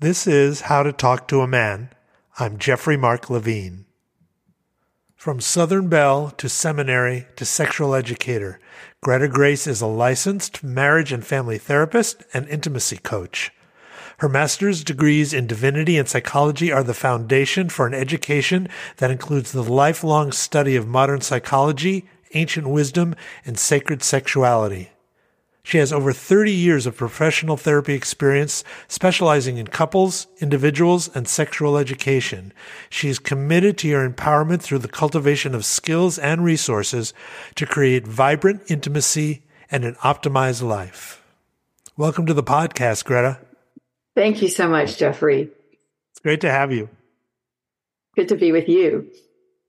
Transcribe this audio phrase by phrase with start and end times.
[0.00, 1.90] This is How to Talk to a Man.
[2.38, 3.84] I'm Jeffrey Mark Levine.
[5.16, 8.60] From Southern Belle to seminary to sexual educator,
[9.02, 13.50] Greta Grace is a licensed marriage and family therapist and intimacy coach.
[14.18, 18.68] Her master's degrees in divinity and psychology are the foundation for an education
[18.98, 24.92] that includes the lifelong study of modern psychology, ancient wisdom, and sacred sexuality.
[25.68, 31.76] She has over 30 years of professional therapy experience specializing in couples, individuals, and sexual
[31.76, 32.54] education.
[32.88, 37.12] She is committed to your empowerment through the cultivation of skills and resources
[37.56, 41.22] to create vibrant intimacy and an optimized life.
[41.98, 43.38] Welcome to the podcast, Greta.
[44.16, 45.50] Thank you so much, Jeffrey.
[46.12, 46.88] It's great to have you.
[48.16, 49.10] Good to be with you.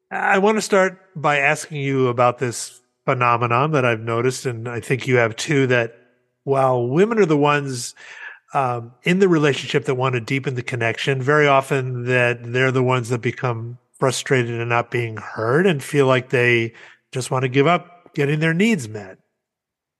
[0.10, 2.79] I want to start by asking you about this
[3.10, 5.96] phenomenon that I've noticed, and I think you have too, that
[6.44, 7.96] while women are the ones
[8.54, 12.84] um, in the relationship that want to deepen the connection, very often that they're the
[12.84, 16.74] ones that become frustrated and not being heard and feel like they
[17.12, 19.18] just want to give up getting their needs met.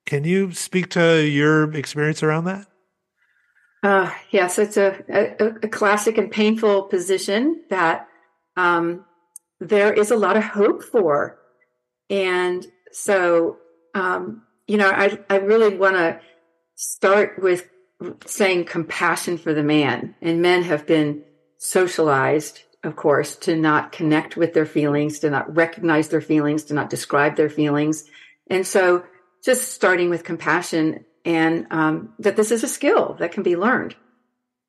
[0.06, 2.68] Can you speak to your experience around that?
[3.82, 8.08] Uh, yes, it's a, a, a, classic and painful position that
[8.56, 9.04] um,
[9.60, 11.40] there is a lot of hope for.
[12.10, 13.58] And so,
[13.94, 16.20] um, you know, I, I really want to
[16.76, 17.68] start with
[18.26, 20.16] saying compassion for the man.
[20.22, 21.24] And men have been
[21.58, 26.74] socialized, of course, to not connect with their feelings, to not recognize their feelings, to
[26.74, 28.06] not describe their feelings.
[28.48, 29.04] And so,
[29.44, 33.96] just starting with compassion and um, that this is a skill that can be learned.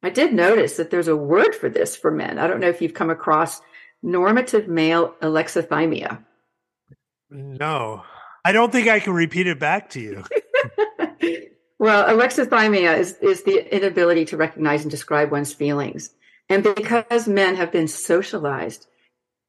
[0.03, 2.39] I did notice that there's a word for this for men.
[2.39, 3.61] I don't know if you've come across
[4.03, 6.25] normative male alexithymia.
[7.31, 8.05] No,
[8.45, 10.25] I don't think I can repeat it back to you.
[11.79, 16.11] well, alexithymia is, is the inability to recognize and describe one's feelings.
[16.49, 18.87] And because men have been socialized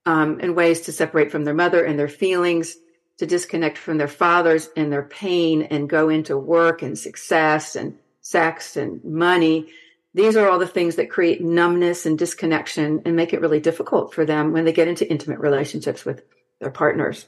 [0.06, 2.76] um, in ways to separate from their mother and their feelings,
[3.22, 7.95] to disconnect from their fathers and their pain and go into work and success and
[8.22, 9.70] sex and money.
[10.16, 14.16] These are all the things that create numbness and disconnection and make it really difficult
[14.16, 16.23] for them when they get into intimate relationships with
[16.60, 17.28] their partners.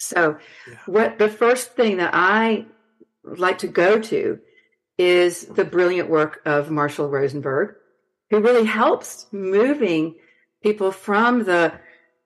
[0.00, 0.74] So, yeah.
[0.86, 2.64] what the first thing that I
[3.22, 4.38] like to go to
[4.98, 7.74] is the brilliant work of Marshall Rosenberg,
[8.30, 10.16] who really helps moving
[10.62, 11.72] people from the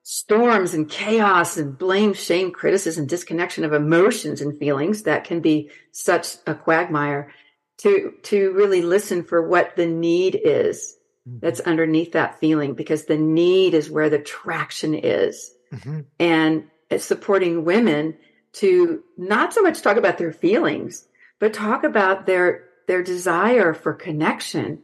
[0.03, 5.69] storms and chaos and blame, shame, criticism, disconnection of emotions and feelings that can be
[5.91, 7.33] such a quagmire
[7.79, 10.95] to, to really listen for what the need is
[11.27, 11.39] mm-hmm.
[11.39, 15.51] that's underneath that feeling because the need is where the traction is.
[15.73, 16.01] Mm-hmm.
[16.19, 16.65] And
[16.97, 18.17] supporting women
[18.53, 21.07] to not so much talk about their feelings,
[21.39, 24.83] but talk about their, their desire for connection,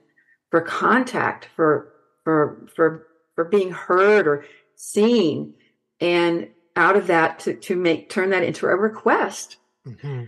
[0.49, 4.45] for contact, for, for, for, for being heard or
[4.75, 5.53] seen
[5.99, 9.57] and out of that to, to make turn that into a request
[9.87, 10.23] mm-hmm.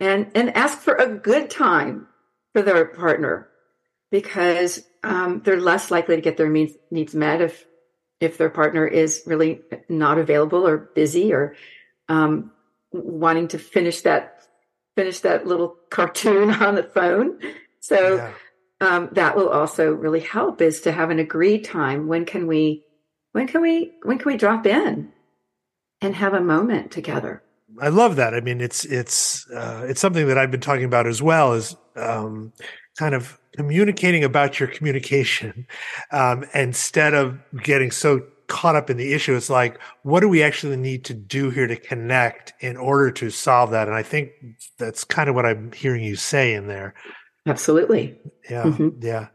[0.00, 2.06] and and ask for a good time
[2.52, 3.48] for their partner
[4.10, 7.66] because um, they're less likely to get their needs, needs met if
[8.20, 11.54] if their partner is really not available or busy or
[12.08, 12.52] um,
[12.92, 14.46] wanting to finish that
[14.94, 17.38] finish that little cartoon on the phone
[17.80, 18.32] so yeah.
[18.80, 22.84] um, that will also really help is to have an agreed time when can we
[23.32, 25.12] when can we when can we drop in
[26.00, 27.42] and have a moment together?
[27.80, 28.34] I love that.
[28.34, 31.76] I mean, it's it's uh, it's something that I've been talking about as well as
[31.96, 32.52] um,
[32.96, 35.66] kind of communicating about your communication
[36.10, 39.34] um, instead of getting so caught up in the issue.
[39.34, 43.30] It's like, what do we actually need to do here to connect in order to
[43.30, 43.88] solve that?
[43.88, 44.30] And I think
[44.78, 46.94] that's kind of what I'm hearing you say in there.
[47.46, 48.18] Absolutely.
[48.50, 48.64] Yeah.
[48.64, 48.88] Mm-hmm.
[49.02, 49.28] Yeah.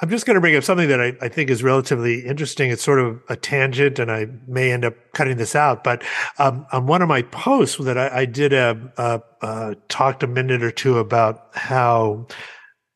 [0.00, 2.70] I'm just going to bring up something that I, I, think is relatively interesting.
[2.70, 5.82] It's sort of a tangent, and I may end up cutting this out.
[5.82, 6.04] But
[6.38, 10.28] um, on one of my posts that I, I did a, a, a, talked a
[10.28, 12.28] minute or two about how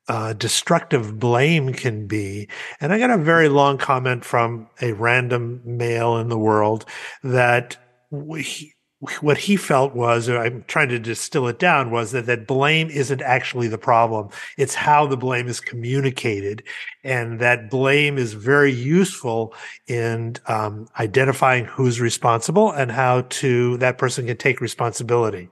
[0.09, 2.49] uh, destructive blame can be,
[2.81, 6.85] and I got a very long comment from a random male in the world
[7.23, 7.77] that
[8.11, 8.75] we,
[9.21, 13.21] what he felt was, I'm trying to distill it down, was that, that blame isn't
[13.21, 14.29] actually the problem.
[14.57, 16.63] It's how the blame is communicated.
[17.03, 19.55] And that blame is very useful
[19.89, 25.49] in um, identifying who's responsible and how to, that person can take responsibility.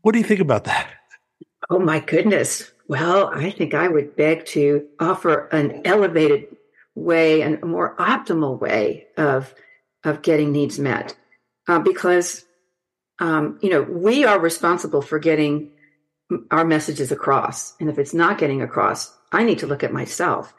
[0.00, 0.88] What do you think about that?
[1.70, 2.70] Oh my goodness.
[2.86, 6.56] Well, I think I would beg to offer an elevated
[6.94, 9.54] way and a more optimal way of,
[10.04, 11.14] of getting needs met
[11.68, 12.44] uh, because
[13.20, 15.72] um, you know we are responsible for getting
[16.50, 17.74] our messages across.
[17.80, 20.54] And if it's not getting across, I need to look at myself.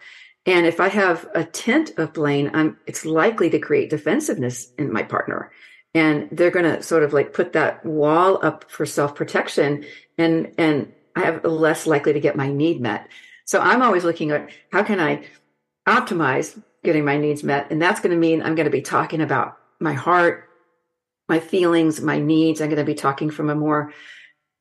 [0.46, 4.92] And if I have a tint of blame, I'm, it's likely to create defensiveness in
[4.92, 5.52] my partner.
[5.94, 9.86] And they're going to sort of like put that wall up for self protection
[10.18, 13.10] and, and I have less likely to get my need met.
[13.45, 15.25] So I'm always looking at how can I
[15.88, 17.71] optimize getting my needs met?
[17.71, 20.50] And that's going to mean I'm going to be talking about my heart,
[21.27, 22.62] my feelings, my needs.
[22.62, 23.94] I'm going to be talking from a more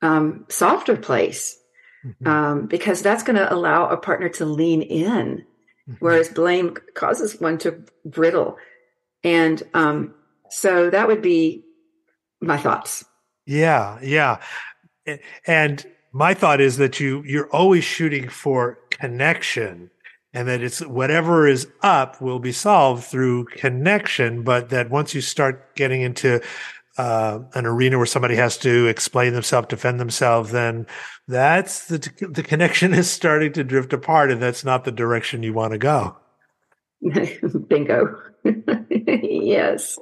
[0.03, 1.59] um, softer place
[2.05, 2.27] mm-hmm.
[2.27, 5.45] um, because that's going to allow a partner to lean in,
[5.89, 5.95] mm-hmm.
[6.01, 8.57] whereas blame causes one to brittle.
[9.23, 10.15] And um,
[10.51, 11.65] so that would be
[12.41, 13.05] my thoughts.
[13.47, 14.41] Yeah, yeah.
[15.47, 15.85] And
[16.19, 19.91] my thought is that you you're always shooting for connection
[20.35, 25.21] and that it's whatever is up will be solved through connection but that once you
[25.21, 26.41] start getting into
[26.99, 30.85] uh, an arena where somebody has to explain themselves, defend themselves, then
[31.29, 31.99] that's the
[32.29, 35.79] the connection is starting to drift apart, and that's not the direction you want to
[35.79, 36.17] go.
[37.69, 38.21] Bingo.
[38.91, 39.97] yes,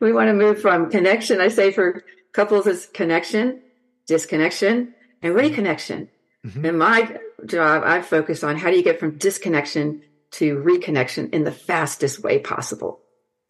[0.00, 1.40] we want to move from connection.
[1.40, 2.02] I say for
[2.32, 3.62] couples, it's connection,
[4.08, 6.08] disconnection, and reconnection.
[6.46, 6.64] Mm-hmm.
[6.64, 11.44] In my job, I focus on how do you get from disconnection to reconnection in
[11.44, 13.00] the fastest way possible.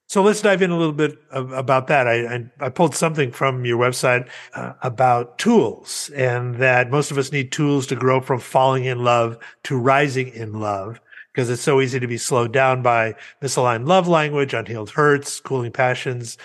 [0.06, 2.06] So let's dive in a little bit about that.
[2.06, 7.18] I, I, I pulled something from your website uh, about tools and that most of
[7.18, 10.98] us need tools to grow from falling in love to rising in love
[11.34, 15.72] because it's so easy to be slowed down by misaligned love language, unhealed hurts, cooling
[15.72, 16.38] passions.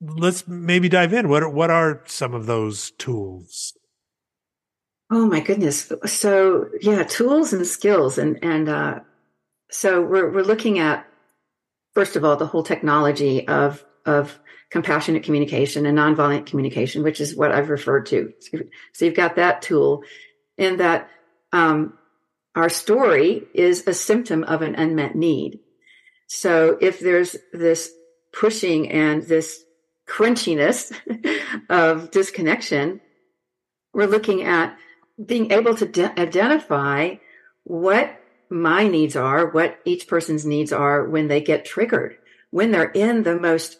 [0.00, 1.28] Let's maybe dive in.
[1.28, 3.74] What are, what are some of those tools?
[5.14, 5.92] Oh my goodness.
[6.06, 8.16] So yeah, tools and skills.
[8.16, 9.00] And, and, uh,
[9.70, 11.06] so we're, we're looking at
[11.92, 14.38] first of all, the whole technology of, of
[14.70, 18.32] compassionate communication and nonviolent communication, which is what I've referred to.
[18.94, 20.02] So you've got that tool
[20.56, 21.10] and that,
[21.52, 21.98] um,
[22.54, 25.60] our story is a symptom of an unmet need.
[26.26, 27.90] So if there's this
[28.32, 29.62] pushing and this
[30.08, 30.90] crunchiness
[31.68, 33.02] of disconnection,
[33.92, 34.78] we're looking at
[35.24, 37.16] being able to de- identify
[37.64, 38.18] what
[38.50, 42.18] my needs are, what each person's needs are when they get triggered,
[42.50, 43.78] when they're in the most,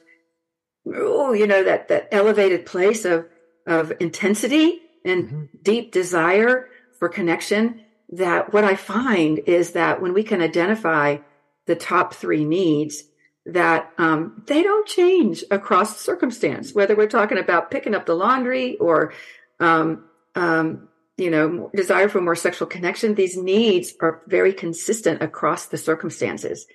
[0.87, 3.27] oh, you know, that, that elevated place of,
[3.67, 5.45] of intensity and mm-hmm.
[5.63, 6.69] deep desire
[6.99, 7.83] for connection.
[8.15, 11.19] That what I find is that when we can identify
[11.67, 13.05] the top three needs,
[13.47, 18.77] that um, they don't change across circumstance, whether we're talking about picking up the laundry
[18.77, 19.13] or
[19.61, 20.05] um,
[20.35, 25.79] um, you know, desire for more sexual connection, these needs are very consistent across the
[25.79, 26.67] circumstances.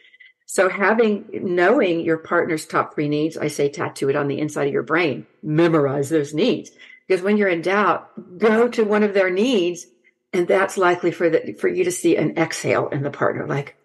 [0.46, 4.68] So having, knowing your partner's top three needs, I say tattoo it on the inside
[4.68, 6.72] of your brain, memorize those needs.
[7.08, 9.86] Because when you're in doubt, go to one of their needs.
[10.34, 13.76] And that's likely for the, for you to see an exhale in the partner, like,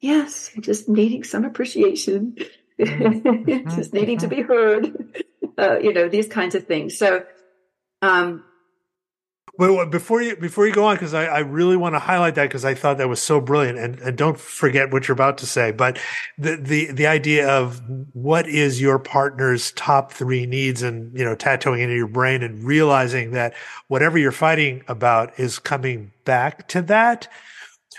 [0.00, 2.36] yes, just needing some appreciation,
[2.80, 3.68] mm-hmm.
[3.76, 5.22] just needing to be heard,
[5.58, 6.96] uh, you know, these kinds of things.
[6.96, 7.24] So,
[8.02, 8.44] um,
[9.56, 12.44] but before you before you go on, because I, I really want to highlight that
[12.44, 15.46] because I thought that was so brilliant, and, and don't forget what you're about to
[15.46, 15.70] say.
[15.70, 15.98] But
[16.36, 17.80] the the the idea of
[18.14, 22.64] what is your partner's top three needs, and you know, tattooing into your brain, and
[22.64, 23.54] realizing that
[23.86, 27.28] whatever you're fighting about is coming back to that.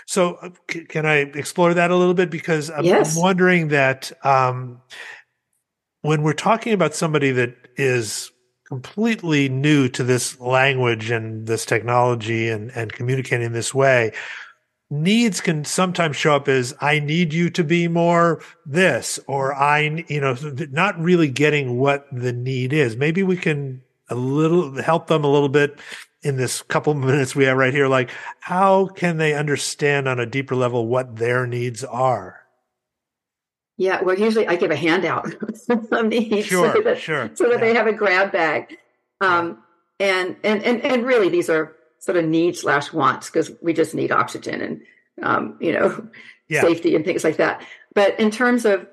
[0.04, 0.50] So, uh,
[0.88, 2.28] can I explore that a little bit?
[2.28, 3.16] Because I'm, yes.
[3.16, 4.82] I'm wondering that um,
[6.02, 8.30] when we're talking about somebody that is
[8.68, 14.12] completely new to this language and this technology and, and communicating this way,
[14.90, 20.04] needs can sometimes show up as I need you to be more this, or I,
[20.08, 20.36] you know,
[20.70, 22.96] not really getting what the need is.
[22.96, 25.78] Maybe we can a little help them a little bit
[26.22, 27.88] in this couple minutes we have right here.
[27.88, 32.45] Like, how can they understand on a deeper level what their needs are?
[33.76, 35.34] Yeah, well, usually I give a handout
[35.68, 37.30] of these sure, so that, sure.
[37.34, 37.60] so that yeah.
[37.60, 38.78] they have a grab bag.
[39.20, 39.62] Um,
[40.00, 43.94] and, and, and, and really these are sort of needs slash wants because we just
[43.94, 44.80] need oxygen and,
[45.22, 46.08] um, you know,
[46.48, 46.62] yeah.
[46.62, 47.62] safety and things like that.
[47.94, 48.86] But in terms of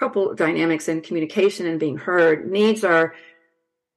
[0.00, 3.14] couple dynamics and communication and being heard, needs are,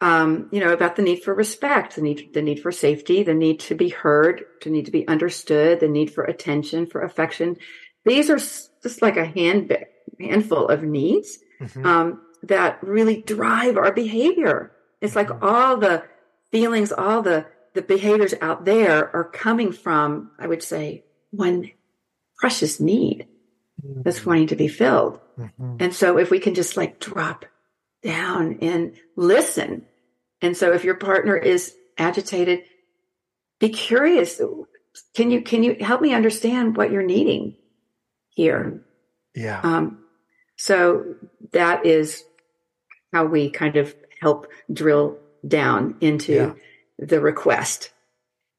[0.02, 3.34] um, you know, about the need for respect, the need, the need for safety, the
[3.34, 7.56] need to be heard, the need to be understood, the need for attention, for affection.
[8.04, 9.74] These are just like a hand,
[10.20, 11.86] handful of needs mm-hmm.
[11.86, 14.72] um, that really drive our behavior.
[15.02, 15.46] It's like mm-hmm.
[15.46, 16.04] all the
[16.52, 21.72] feelings, all the the behaviors out there are coming from, I would say, one
[22.38, 23.28] precious need
[23.84, 24.02] mm-hmm.
[24.04, 25.20] that's wanting to be filled.
[25.40, 25.78] Mm-hmm.
[25.80, 27.46] And so if we can just like drop
[28.04, 29.86] down and listen.
[30.42, 32.64] And so if your partner is agitated,
[33.60, 34.40] be curious.
[35.16, 37.56] Can you can you help me understand what you're needing
[38.30, 38.86] here?
[39.36, 39.60] Yeah.
[39.64, 40.00] Um,
[40.58, 41.16] so
[41.52, 42.24] that is
[43.12, 46.54] how we kind of help drill down into Yeah.
[47.00, 47.92] the request,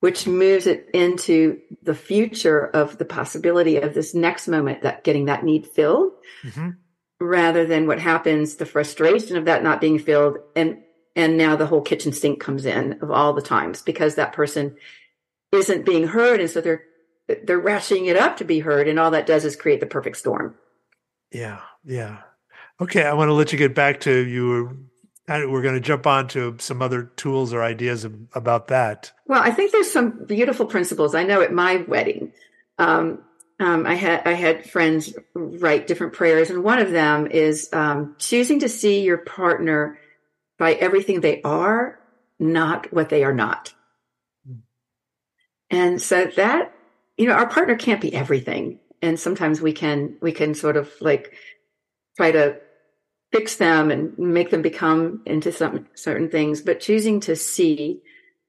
[0.01, 5.27] which moves it into the future of the possibility of this next moment that getting
[5.27, 6.13] that need filled
[6.43, 6.77] Mhm.
[7.21, 10.39] rather than what happens, the frustration of that not being filled.
[10.55, 10.83] And,
[11.17, 14.77] and now the whole kitchen sink comes in of all the times because that person
[15.53, 16.41] isn't being heard.
[16.41, 16.83] And so they're,
[17.45, 18.89] they're ratcheting it up to be heard.
[18.89, 20.57] And all that does is create the perfect storm.
[21.35, 21.61] Yeah.
[21.85, 22.19] Yeah.
[22.81, 23.03] Okay.
[23.05, 24.47] I want to let you get back to you.
[24.49, 24.77] were-
[25.27, 29.13] of- We're going to jump on to some other tools or ideas about that.
[29.27, 31.15] Well, I think there's some beautiful principles.
[31.15, 32.33] I know at my wedding,
[32.79, 33.23] um,
[33.59, 38.17] um, I had I had friends write different prayers, and one of them is um,
[38.19, 39.99] choosing to see your partner
[40.59, 41.99] by everything they are,
[42.39, 43.73] not what they are not.
[45.71, 46.75] And so that
[47.17, 50.91] you know, our partner can't be everything, and sometimes we can we can sort of
[51.01, 51.35] like
[52.17, 52.57] try to
[53.33, 58.01] fix them and make them become into some certain things, but choosing to see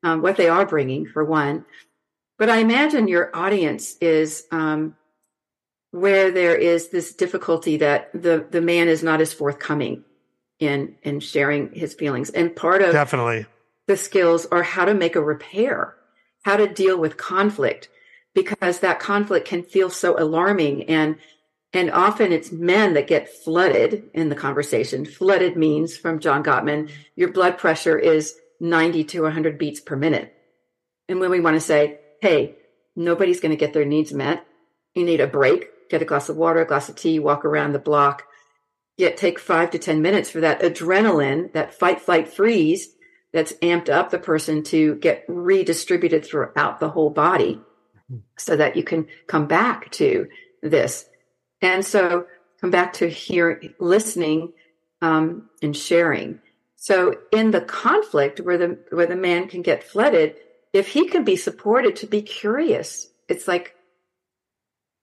[0.03, 1.65] um, what they are bringing for one.
[2.37, 4.95] But I imagine your audience is um,
[5.91, 10.05] where there is this difficulty that the the man is not as forthcoming
[10.59, 13.45] in in sharing his feelings, and part of Definitely.
[13.87, 15.95] the skills are how to make a repair,
[16.43, 17.89] how to deal with conflict,
[18.35, 21.15] because that conflict can feel so alarming and
[21.73, 25.03] and often it's men that get flooded in the conversation.
[25.03, 30.33] Flooded means from John Gottman, your blood pressure is 90 to 100 beats per minute.
[31.09, 32.55] And when we want to say, hey,
[32.95, 34.45] nobody's going to get their needs met,
[34.93, 37.73] you need a break, get a glass of water, a glass of tea, walk around
[37.73, 38.23] the block,
[38.95, 42.87] yet take five to 10 minutes for that adrenaline, that fight, flight, freeze
[43.33, 47.59] that's amped up the person to get redistributed throughout the whole body
[48.37, 50.27] so that you can come back to
[50.61, 51.05] this.
[51.61, 52.27] And so
[52.61, 54.53] come back to here, listening,
[55.01, 56.39] um, and sharing.
[56.75, 60.35] So in the conflict where the, where the man can get flooded,
[60.73, 63.75] if he can be supported to be curious, it's like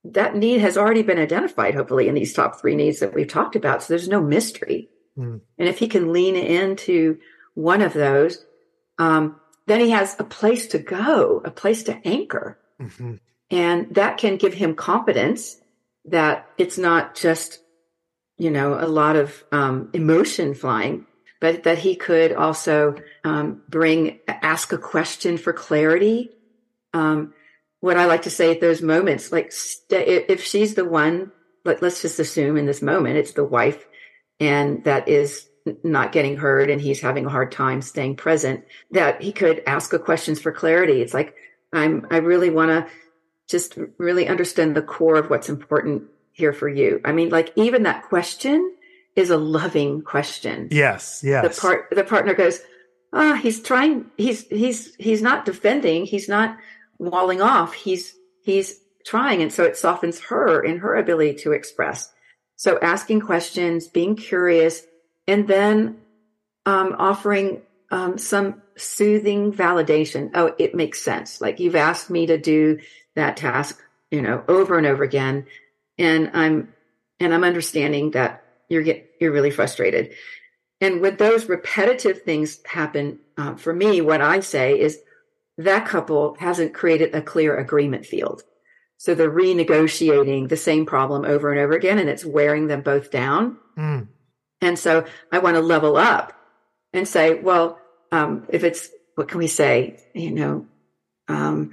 [0.04, 3.56] that need has already been identified, hopefully, in these top three needs that we've talked
[3.56, 3.82] about.
[3.82, 4.88] So there's no mystery.
[5.16, 5.40] Mm.
[5.59, 7.18] And if he can lean into
[7.54, 8.44] one of those,
[8.99, 12.59] um, then he has a place to go, a place to anchor.
[12.81, 13.21] Mhm.
[13.50, 15.61] And that can give him confidence
[16.07, 17.61] that it's not just,
[18.38, 21.07] you know, a lot of um, emotion flying,
[21.41, 26.31] but that he could also um, bring, ask a question for clarity.
[26.95, 27.35] Um,
[27.81, 31.33] what I like to say at those moments, like st- if she's the one,
[31.64, 33.85] let, let's just assume in this moment it's the wife
[34.41, 35.49] and that is
[35.85, 39.93] not getting heard and he's having a hard time staying present, that he could ask
[39.93, 41.02] a questions for clarity.
[41.02, 41.35] It's like,
[41.73, 42.87] I'm, I really want to
[43.49, 47.00] just really understand the core of what's important here for you.
[47.05, 48.75] I mean, like even that question
[49.14, 50.69] is a loving question.
[50.71, 51.23] Yes.
[51.25, 51.57] Yes.
[51.57, 52.61] The part, the partner goes,
[53.12, 56.07] ah, he's trying, he's, he's, he's not defending.
[56.07, 56.57] He's not
[56.99, 57.75] walling off.
[57.75, 59.43] He's, he's trying.
[59.43, 62.11] And so it softens her in her ability to express.
[62.57, 64.83] So asking questions, being curious,
[65.26, 65.99] and then
[66.64, 70.31] um, offering um, some soothing validation.
[70.35, 71.41] Oh, it makes sense.
[71.41, 72.81] Like you've asked me to do
[73.14, 75.47] that task, you know, over and over again,
[75.99, 76.73] and I'm
[77.21, 80.14] and I'm understanding that you're get you're really frustrated.
[80.81, 84.99] And when those repetitive things happen, uh, for me, what I say is
[85.59, 88.43] that couple hasn't created a clear agreement field.
[88.97, 93.11] So they're renegotiating the same problem over and over again, and it's wearing them both
[93.11, 93.59] down.
[93.76, 94.09] Mm.
[94.61, 96.33] And so I want to level up
[96.93, 97.79] and say, well,
[98.12, 99.99] um, if it's, what can we say?
[100.14, 100.66] You know,
[101.28, 101.73] um,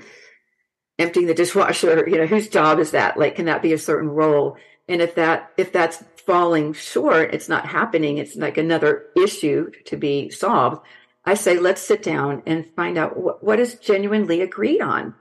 [0.98, 3.18] emptying the dishwasher, you know, whose job is that?
[3.18, 4.58] Like, can that be a certain role?
[4.88, 8.18] And if that, if that's falling short, it's not happening.
[8.18, 10.82] It's like another issue to be solved.
[11.26, 15.14] I say, let's sit down and find out what, what is genuinely agreed on.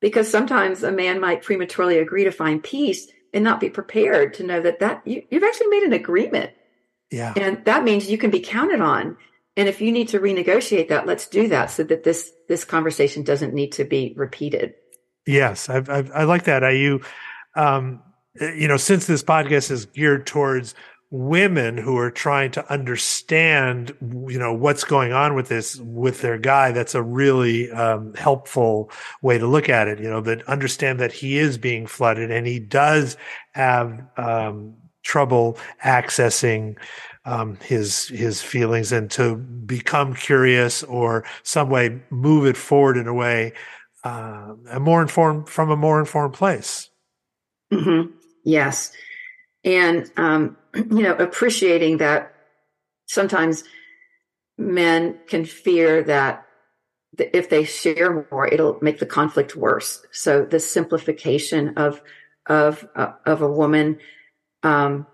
[0.00, 4.44] Because sometimes a man might prematurely agree to find peace and not be prepared to
[4.44, 6.50] know that that you, you've actually made an agreement
[7.10, 7.34] Yeah.
[7.36, 9.16] and that means you can be counted on
[9.58, 13.22] and if you need to renegotiate that let's do that so that this this conversation
[13.22, 14.72] doesn't need to be repeated
[15.28, 16.64] Yes, I've, I've, I like that.
[16.64, 17.02] I you,
[17.54, 18.02] um,
[18.40, 20.74] you know, since this podcast is geared towards
[21.10, 26.38] women who are trying to understand, you know, what's going on with this with their
[26.38, 29.98] guy, that's a really um, helpful way to look at it.
[30.00, 33.18] You know, that understand that he is being flooded and he does
[33.52, 36.76] have um, trouble accessing
[37.28, 43.06] um, his his feelings, and to become curious or some way move it forward in
[43.06, 43.52] a way
[44.02, 46.88] uh, a more informed from a more informed place.
[47.70, 48.12] Mm-hmm.
[48.44, 48.92] Yes,
[49.62, 52.32] and um, you know, appreciating that
[53.06, 53.62] sometimes
[54.56, 56.46] men can fear that
[57.18, 60.04] if they share more, it'll make the conflict worse.
[60.12, 62.00] So the simplification of
[62.46, 63.98] of uh, of a woman,
[64.62, 65.06] um,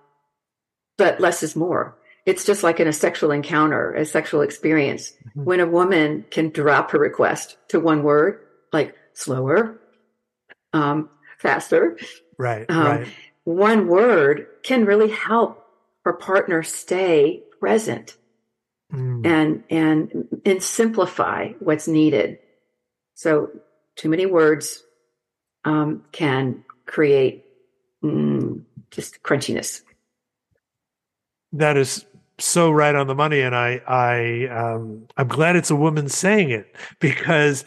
[0.97, 1.99] but less is more.
[2.27, 5.13] It's just like in a sexual encounter, a sexual experience.
[5.29, 5.45] Mm-hmm.
[5.45, 8.41] When a woman can drop her request to one word,
[8.73, 9.79] like slower,
[10.73, 11.99] um, faster,
[12.39, 13.09] right, um, right.
[13.45, 15.67] One word can really help
[16.05, 18.17] her partner stay present
[18.93, 19.27] mm.
[19.27, 22.39] and and and simplify what's needed.
[23.15, 23.51] So
[23.97, 24.83] too many words
[25.65, 27.45] um, can create
[28.03, 29.83] mm, just crunchiness.
[31.53, 32.05] That is
[32.39, 36.51] so right on the money, and I I um, I'm glad it's a woman saying
[36.51, 37.65] it because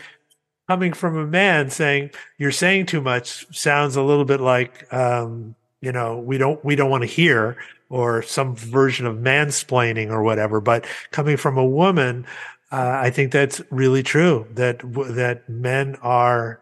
[0.68, 5.56] coming from a man saying you're saying too much sounds a little bit like um,
[5.82, 7.58] you know we don't we don't want to hear
[7.90, 10.60] or some version of mansplaining or whatever.
[10.60, 12.26] But coming from a woman,
[12.72, 14.46] uh, I think that's really true.
[14.52, 14.80] That
[15.16, 16.60] that men are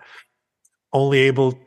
[0.94, 1.60] only able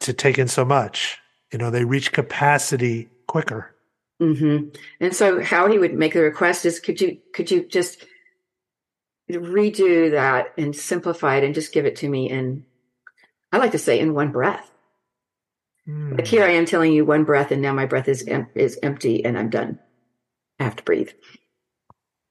[0.00, 1.18] to take in so much.
[1.52, 3.74] You know, they reach capacity quicker.
[4.22, 4.68] Mm-hmm.
[5.00, 8.06] And so, how he would make the request is, could you could you just
[9.30, 12.64] redo that and simplify it and just give it to me in,
[13.50, 14.70] I like to say, in one breath.
[15.88, 16.18] Mm.
[16.18, 18.78] Like here I am telling you one breath, and now my breath is em- is
[18.82, 19.80] empty, and I'm done.
[20.60, 21.10] I have to breathe.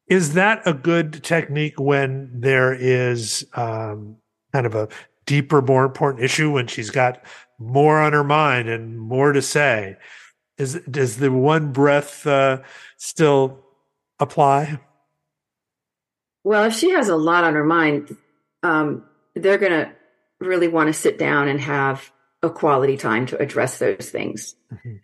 [0.08, 4.18] Is that a good technique when there is um,
[4.54, 4.88] kind of a
[5.26, 7.22] deeper, more important issue when she's got
[7.60, 9.98] more on her mind and more to say?
[10.58, 12.60] Is does the one breath uh,
[12.98, 13.64] still
[14.20, 14.80] apply?
[16.44, 18.16] Well, if she has a lot on her mind,
[18.64, 19.06] um,
[19.36, 19.92] they're going to
[20.40, 24.56] really want to sit down and have a quality time to address those things.
[24.74, 24.96] Mm-hmm.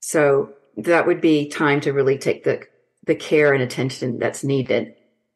[0.00, 2.62] So that would be time to really take the
[3.04, 4.94] the care and attention that's needed.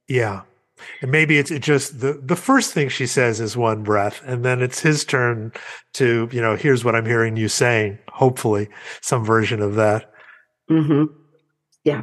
[0.08, 0.42] Yeah.
[1.02, 4.44] And maybe it's it just the, the first thing she says is one breath, and
[4.44, 5.52] then it's his turn
[5.94, 7.98] to, you know, here's what I'm hearing you saying.
[8.08, 8.68] Hopefully,
[9.00, 10.12] some version of that.
[10.70, 11.12] Mm-hmm.
[11.84, 12.02] Yeah.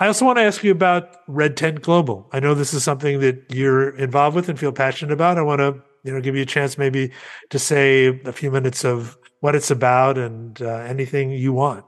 [0.00, 2.28] I also want to ask you about Red Tent Global.
[2.32, 5.36] I know this is something that you're involved with and feel passionate about.
[5.36, 7.12] I want to you know, give you a chance maybe
[7.50, 11.84] to say a few minutes of what it's about and uh, anything you want.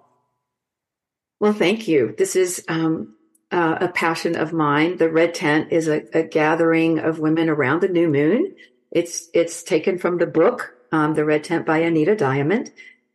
[1.41, 2.15] Well, thank you.
[2.19, 3.17] This is um,
[3.53, 4.97] uh, a passion of mine.
[4.97, 8.55] The Red Tent is a, a, gathering of women around the new moon.
[8.91, 12.71] It's it's taken from the book um, The Red Tent by Anita Diamant,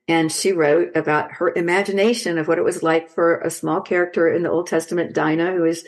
[0.08, 4.28] and she wrote about her imagination of what it was like for a small character
[4.28, 5.86] in the Old Testament, Dinah, who is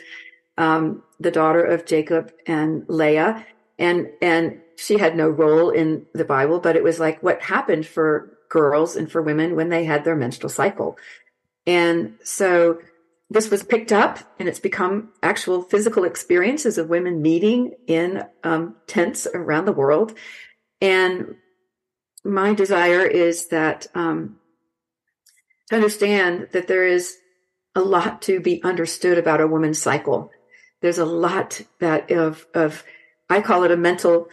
[0.56, 3.46] um, the daughter of Jacob and Leah,
[3.78, 7.86] and and she had no role in the Bible, but it was like what happened
[7.86, 10.96] for girls and for women when they had their menstrual cycle.
[11.66, 12.80] And so
[13.30, 18.76] this was picked up and it's become actual physical experiences of women meeting in um,
[18.86, 20.14] tents around the world.
[20.80, 21.36] And
[22.24, 24.38] my desire is that um,
[25.68, 27.16] to understand that there is
[27.74, 30.30] a lot to be understood about a woman's cycle.
[30.80, 32.84] There's a lot that of of
[33.28, 34.28] I call it a mental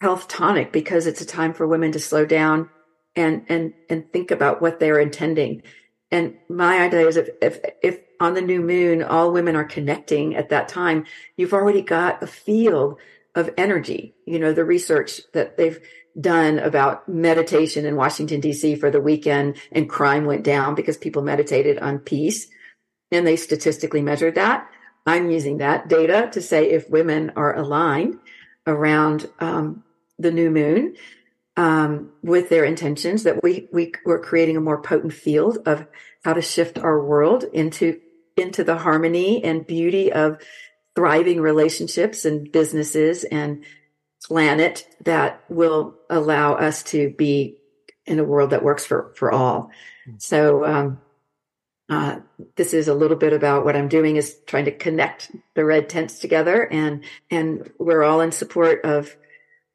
[0.00, 2.70] health tonic because it's a time for women to slow down
[3.16, 5.62] and and and think about what they're intending.
[6.10, 10.36] And my idea is if if if on the new moon all women are connecting
[10.36, 11.04] at that time,
[11.36, 12.98] you've already got a field
[13.34, 14.14] of energy.
[14.26, 15.78] You know, the research that they've
[16.18, 21.22] done about meditation in Washington DC for the weekend and crime went down because people
[21.22, 22.48] meditated on peace
[23.12, 24.68] and they statistically measured that.
[25.06, 28.18] I'm using that data to say if women are aligned
[28.66, 29.84] around um,
[30.18, 30.96] the new moon
[31.58, 35.84] um, with their intentions that we we were creating a more potent field of
[36.24, 38.00] how to shift our world into
[38.36, 40.40] into the harmony and beauty of
[40.94, 43.64] thriving relationships and businesses and
[44.24, 47.58] planet that will allow us to be
[48.06, 49.72] in a world that works for for all.
[50.18, 51.00] So um,
[51.88, 52.20] uh,
[52.54, 55.88] this is a little bit about what I'm doing is trying to connect the red
[55.88, 59.16] tents together and and we're all in support of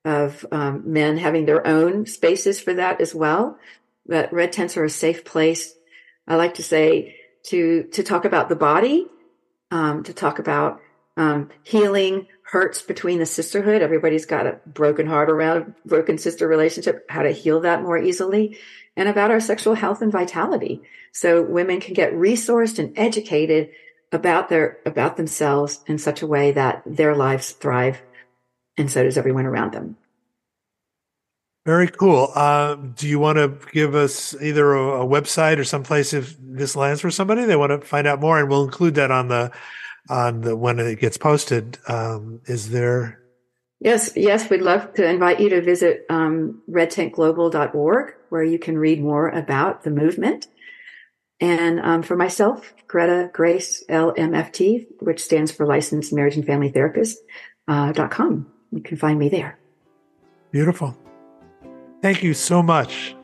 [0.05, 3.57] of um, men having their own spaces for that as well.
[4.05, 5.73] But red tents are a safe place.
[6.27, 9.07] I like to say to to talk about the body,
[9.71, 10.81] um, to talk about
[11.15, 13.81] um, healing hurts between the sisterhood.
[13.81, 17.05] Everybody's got a broken heart around broken sister relationship.
[17.09, 18.57] How to heal that more easily,
[18.95, 23.69] and about our sexual health and vitality, so women can get resourced and educated
[24.11, 28.01] about their about themselves in such a way that their lives thrive
[28.77, 29.97] and so does everyone around them.
[31.65, 32.29] Very cool.
[32.35, 36.75] Uh, do you want to give us either a, a, website or someplace if this
[36.75, 39.51] lands for somebody they want to find out more, and we'll include that on the
[40.09, 41.77] on the when it gets posted.
[41.87, 43.21] Um, is there?
[43.79, 49.01] Yes, yes, we'd love to invite you to visit um, redtentglobal.org, where you can read
[49.01, 50.47] more about the movement.
[51.39, 57.17] And um, for myself, Greta Grace LMFT, which stands for Licensed Marriage and Family Therapist,
[57.67, 58.52] uh, .com.
[58.73, 59.59] You can find me there.
[60.51, 60.97] Beautiful.
[62.01, 63.15] Thank you so much.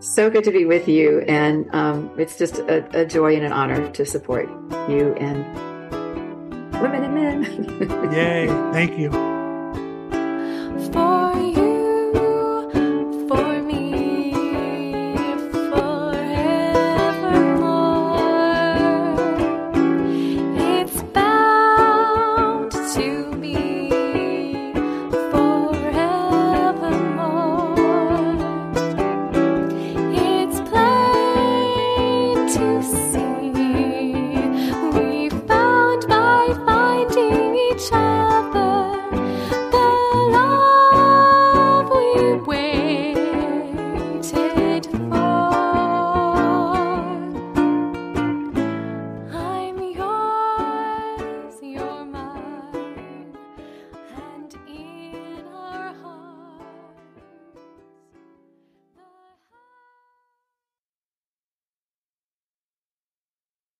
[0.00, 1.20] So good to be with you.
[1.20, 4.48] And um, it's just a, a, joy and an honor to support
[4.88, 5.44] you and
[6.80, 8.12] women and men.
[8.12, 8.46] Yay.
[8.72, 9.25] Thank you.